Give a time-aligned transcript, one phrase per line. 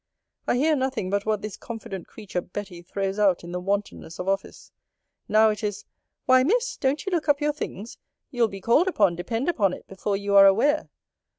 [0.47, 4.27] I hear nothing but what this confident creature Betty throws out in the wantonness of
[4.27, 4.71] office.
[5.29, 5.85] Now it is,
[6.25, 7.99] Why, Miss, don't you look up your things?
[8.31, 10.89] You'll be called upon, depend upon it, before you are aware.